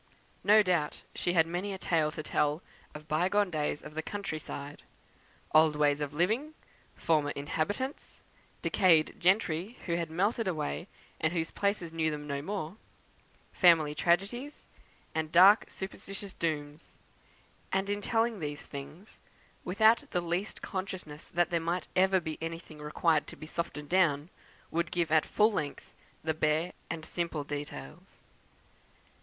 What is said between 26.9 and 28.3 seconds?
simple details.